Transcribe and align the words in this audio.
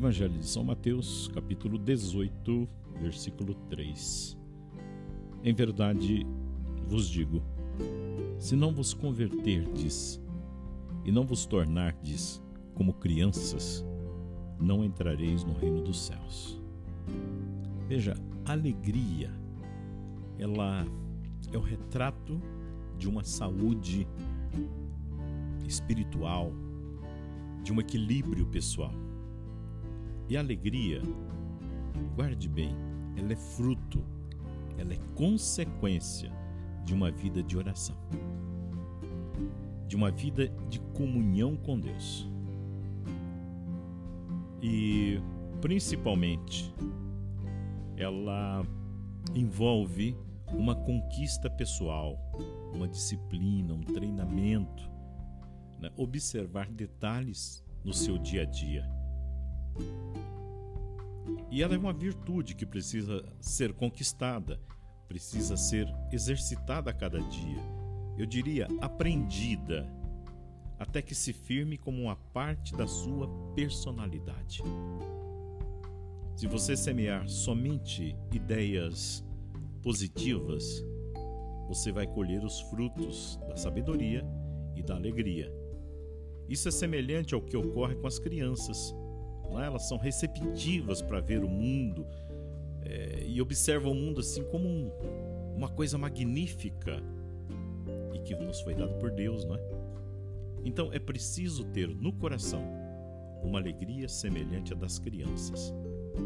Evangelho 0.00 0.38
de 0.38 0.46
São 0.46 0.64
Mateus, 0.64 1.28
capítulo 1.34 1.76
18, 1.76 2.66
versículo 3.02 3.54
3. 3.68 4.34
Em 5.44 5.52
verdade 5.52 6.26
vos 6.88 7.06
digo: 7.06 7.42
se 8.38 8.56
não 8.56 8.72
vos 8.72 8.94
converterdes 8.94 10.18
e 11.04 11.12
não 11.12 11.26
vos 11.26 11.44
tornardes 11.44 12.42
como 12.74 12.94
crianças, 12.94 13.84
não 14.58 14.82
entrareis 14.82 15.44
no 15.44 15.52
reino 15.52 15.82
dos 15.82 16.00
céus. 16.06 16.58
Veja, 17.86 18.14
alegria, 18.46 19.30
ela 20.38 20.86
é 21.52 21.58
o 21.58 21.60
retrato 21.60 22.40
de 22.96 23.06
uma 23.06 23.22
saúde 23.22 24.08
espiritual, 25.68 26.54
de 27.62 27.70
um 27.70 27.78
equilíbrio 27.78 28.46
pessoal. 28.46 28.94
E 30.30 30.36
a 30.36 30.40
alegria, 30.40 31.02
guarde 32.14 32.48
bem, 32.48 32.72
ela 33.16 33.32
é 33.32 33.36
fruto, 33.36 34.00
ela 34.78 34.94
é 34.94 34.98
consequência 35.16 36.30
de 36.84 36.94
uma 36.94 37.10
vida 37.10 37.42
de 37.42 37.58
oração, 37.58 37.96
de 39.88 39.96
uma 39.96 40.08
vida 40.08 40.46
de 40.68 40.78
comunhão 40.94 41.56
com 41.56 41.80
Deus. 41.80 42.30
E 44.62 45.20
principalmente, 45.60 46.72
ela 47.96 48.64
envolve 49.34 50.16
uma 50.52 50.76
conquista 50.76 51.50
pessoal, 51.50 52.16
uma 52.72 52.86
disciplina, 52.86 53.74
um 53.74 53.82
treinamento, 53.82 54.88
né? 55.80 55.90
observar 55.96 56.70
detalhes 56.70 57.64
no 57.84 57.92
seu 57.92 58.16
dia 58.16 58.42
a 58.42 58.44
dia 58.44 58.99
e 61.50 61.62
ela 61.62 61.74
é 61.74 61.78
uma 61.78 61.92
virtude 61.92 62.54
que 62.54 62.64
precisa 62.64 63.24
ser 63.40 63.72
conquistada, 63.72 64.60
precisa 65.08 65.56
ser 65.56 65.92
exercitada 66.12 66.90
a 66.90 66.94
cada 66.94 67.20
dia. 67.20 67.60
Eu 68.16 68.24
diria 68.24 68.68
aprendida, 68.80 69.90
até 70.78 71.02
que 71.02 71.14
se 71.14 71.32
firme 71.32 71.76
como 71.76 72.02
uma 72.02 72.14
parte 72.14 72.74
da 72.76 72.86
sua 72.86 73.28
personalidade. 73.54 74.62
Se 76.36 76.46
você 76.46 76.76
semear 76.76 77.28
somente 77.28 78.16
ideias 78.32 79.24
positivas, 79.82 80.84
você 81.66 81.90
vai 81.90 82.06
colher 82.06 82.44
os 82.44 82.60
frutos 82.62 83.38
da 83.48 83.56
sabedoria 83.56 84.24
e 84.76 84.82
da 84.82 84.94
alegria. 84.94 85.52
Isso 86.48 86.68
é 86.68 86.70
semelhante 86.70 87.34
ao 87.34 87.42
que 87.42 87.56
ocorre 87.56 87.96
com 87.96 88.06
as 88.06 88.18
crianças 88.18 88.94
elas 89.58 89.88
são 89.88 89.96
receptivas 89.96 91.00
para 91.00 91.20
ver 91.20 91.42
o 91.42 91.48
mundo 91.48 92.06
é, 92.82 93.24
e 93.26 93.40
observam 93.40 93.92
o 93.92 93.94
mundo 93.94 94.20
assim 94.20 94.44
como 94.44 94.68
um, 94.68 94.90
uma 95.56 95.68
coisa 95.68 95.96
magnífica 95.96 97.02
e 98.14 98.18
que 98.20 98.34
nos 98.34 98.60
foi 98.60 98.74
dado 98.74 98.94
por 98.98 99.10
Deus, 99.10 99.44
não 99.44 99.56
é? 99.56 99.60
Então 100.64 100.92
é 100.92 100.98
preciso 100.98 101.64
ter 101.64 101.88
no 101.88 102.12
coração 102.12 102.62
uma 103.42 103.58
alegria 103.58 104.08
semelhante 104.08 104.72
à 104.72 104.76
das 104.76 104.98
crianças, 104.98 105.72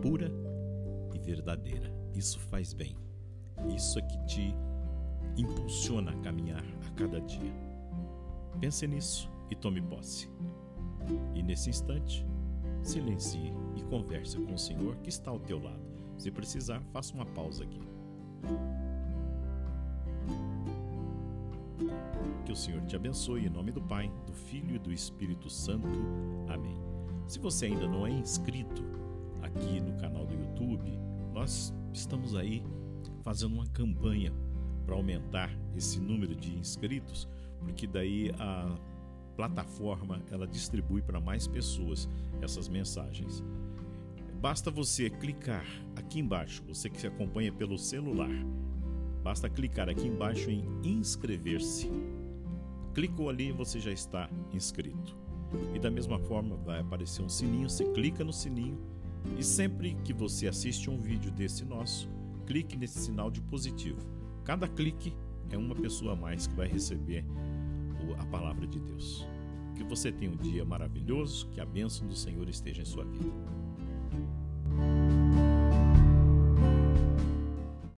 pura 0.00 0.32
e 1.14 1.18
verdadeira. 1.18 1.92
Isso 2.14 2.38
faz 2.38 2.72
bem. 2.72 2.96
Isso 3.74 3.98
é 3.98 4.02
que 4.02 4.18
te 4.26 4.54
impulsiona 5.36 6.10
a 6.10 6.16
caminhar 6.20 6.64
a 6.86 6.90
cada 6.92 7.20
dia. 7.20 7.52
Pense 8.60 8.86
nisso 8.86 9.30
e 9.50 9.54
tome 9.54 9.80
posse. 9.82 10.28
E 11.34 11.42
nesse 11.42 11.70
instante, 11.70 12.24
silencie 12.82 13.52
e 13.76 13.82
converse 13.82 14.36
com 14.38 14.54
o 14.54 14.58
Senhor 14.58 14.96
que 14.96 15.08
está 15.08 15.30
ao 15.30 15.38
teu 15.38 15.62
lado. 15.62 15.82
Se 16.16 16.30
precisar, 16.30 16.80
faça 16.92 17.14
uma 17.14 17.26
pausa 17.26 17.64
aqui. 17.64 17.80
Que 22.44 22.52
o 22.52 22.56
Senhor 22.56 22.82
te 22.82 22.96
abençoe 22.96 23.46
em 23.46 23.50
nome 23.50 23.72
do 23.72 23.80
Pai, 23.80 24.10
do 24.26 24.32
Filho 24.32 24.76
e 24.76 24.78
do 24.78 24.92
Espírito 24.92 25.48
Santo. 25.48 25.88
Amém. 26.48 26.76
Se 27.26 27.38
você 27.38 27.66
ainda 27.66 27.86
não 27.86 28.06
é 28.06 28.10
inscrito 28.10 28.84
aqui 29.42 29.80
no 29.80 29.96
canal 29.98 30.26
do 30.26 30.34
YouTube, 30.34 30.98
nós 31.32 31.72
estamos 31.92 32.34
aí 32.34 32.62
fazendo 33.22 33.54
uma 33.54 33.66
campanha 33.68 34.32
para 34.84 34.94
aumentar 34.94 35.50
esse 35.76 36.00
número 36.00 36.34
de 36.34 36.54
inscritos, 36.54 37.28
porque 37.60 37.86
daí 37.86 38.30
a 38.38 38.76
plataforma 39.36 40.22
ela 40.30 40.46
distribui 40.46 41.02
para 41.02 41.20
mais 41.20 41.46
pessoas 41.46 42.08
essas 42.40 42.68
mensagens. 42.68 43.42
Basta 44.40 44.70
você 44.70 45.08
clicar 45.08 45.64
aqui 45.94 46.18
embaixo, 46.18 46.62
você 46.66 46.90
que 46.90 47.00
se 47.00 47.06
acompanha 47.06 47.52
pelo 47.52 47.78
celular, 47.78 48.30
basta 49.22 49.48
clicar 49.48 49.88
aqui 49.88 50.08
embaixo 50.08 50.50
em 50.50 50.64
inscrever-se. 50.84 51.90
Clicou 52.92 53.28
ali 53.28 53.52
você 53.52 53.78
já 53.78 53.92
está 53.92 54.28
inscrito. 54.52 55.16
E 55.74 55.78
da 55.78 55.90
mesma 55.90 56.18
forma 56.18 56.56
vai 56.56 56.80
aparecer 56.80 57.22
um 57.22 57.28
sininho, 57.28 57.68
você 57.68 57.84
clica 57.92 58.24
no 58.24 58.32
sininho 58.32 58.78
e 59.38 59.44
sempre 59.44 59.94
que 60.04 60.12
você 60.12 60.48
assiste 60.48 60.90
um 60.90 60.98
vídeo 60.98 61.30
desse 61.30 61.64
nosso, 61.64 62.08
clique 62.46 62.76
nesse 62.76 62.98
sinal 62.98 63.30
de 63.30 63.40
positivo. 63.40 64.00
Cada 64.44 64.66
clique 64.66 65.14
é 65.50 65.56
uma 65.56 65.74
pessoa 65.74 66.14
a 66.14 66.16
mais 66.16 66.46
que 66.46 66.54
vai 66.54 66.66
receber 66.66 67.24
a 68.18 68.24
palavra 68.26 68.66
de 68.66 68.78
Deus. 68.78 69.26
Que 69.74 69.84
você 69.84 70.12
tenha 70.12 70.30
um 70.30 70.36
dia 70.36 70.64
maravilhoso, 70.64 71.48
que 71.50 71.60
a 71.60 71.66
bênção 71.66 72.06
do 72.06 72.14
Senhor 72.14 72.48
esteja 72.48 72.82
em 72.82 72.84
sua 72.84 73.04
vida. 73.04 73.32